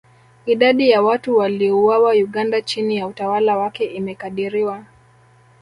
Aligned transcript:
Idadi 0.45 0.89
ya 0.89 1.01
watu 1.01 1.37
waliouawa 1.37 2.11
Uganda 2.11 2.61
chini 2.61 2.97
ya 2.97 3.07
utawala 3.07 3.57
wake 3.57 3.85
imekadiriwa 3.85 4.83